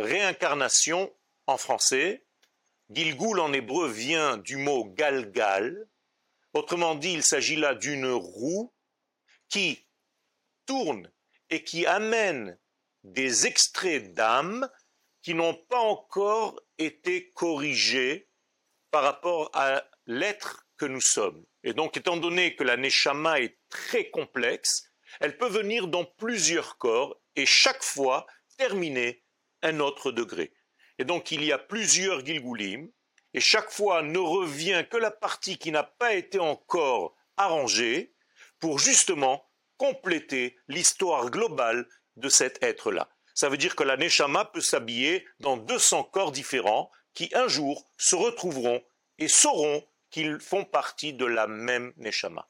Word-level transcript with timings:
réincarnation 0.00 1.12
en 1.46 1.56
français. 1.56 2.24
Gilgul 2.90 3.38
en 3.40 3.52
hébreu 3.52 3.88
vient 3.88 4.36
du 4.36 4.56
mot 4.56 4.84
galgal. 4.84 5.88
Autrement 6.52 6.94
dit, 6.94 7.12
il 7.12 7.22
s'agit 7.22 7.56
là 7.56 7.74
d'une 7.74 8.10
roue 8.10 8.72
qui 9.48 9.86
tourne 10.66 11.10
et 11.50 11.62
qui 11.62 11.86
amène 11.86 12.58
des 13.04 13.46
extraits 13.46 14.12
d'âme 14.12 14.68
qui 15.22 15.34
n'ont 15.34 15.54
pas 15.54 15.78
encore 15.78 16.60
été 16.78 17.30
corrigés 17.30 18.28
par 18.90 19.02
rapport 19.02 19.50
à 19.54 19.84
l'être 20.06 20.66
que 20.76 20.86
nous 20.86 21.00
sommes. 21.00 21.44
Et 21.62 21.74
donc, 21.74 21.96
étant 21.96 22.16
donné 22.16 22.56
que 22.56 22.64
la 22.64 22.76
neshama 22.76 23.40
est 23.40 23.58
très 23.68 24.10
complexe, 24.10 24.90
elle 25.20 25.36
peut 25.36 25.48
venir 25.48 25.88
dans 25.88 26.04
plusieurs 26.04 26.78
corps 26.78 27.20
et 27.36 27.46
chaque 27.46 27.82
fois 27.82 28.26
terminer 28.56 29.22
un 29.62 29.80
autre 29.80 30.12
degré. 30.12 30.52
Et 30.98 31.04
donc, 31.04 31.30
il 31.30 31.44
y 31.44 31.52
a 31.52 31.58
plusieurs 31.58 32.24
Gilgulim, 32.24 32.90
et 33.32 33.40
chaque 33.40 33.70
fois 33.70 34.02
ne 34.02 34.18
revient 34.18 34.84
que 34.90 34.96
la 34.96 35.10
partie 35.10 35.58
qui 35.58 35.70
n'a 35.70 35.84
pas 35.84 36.14
été 36.14 36.38
encore 36.38 37.14
arrangée 37.36 38.14
pour 38.58 38.78
justement 38.78 39.48
compléter 39.76 40.58
l'histoire 40.68 41.30
globale 41.30 41.88
de 42.16 42.28
cet 42.28 42.62
être-là. 42.62 43.08
Ça 43.34 43.48
veut 43.48 43.56
dire 43.56 43.76
que 43.76 43.84
la 43.84 43.96
Neshama 43.96 44.44
peut 44.44 44.60
s'habiller 44.60 45.26
dans 45.38 45.56
200 45.56 46.04
corps 46.04 46.32
différents 46.32 46.90
qui 47.14 47.30
un 47.32 47.48
jour 47.48 47.86
se 47.96 48.14
retrouveront 48.14 48.82
et 49.18 49.28
sauront 49.28 49.82
qu'ils 50.10 50.40
font 50.40 50.64
partie 50.64 51.14
de 51.14 51.24
la 51.24 51.46
même 51.46 51.92
Neshama. 51.96 52.48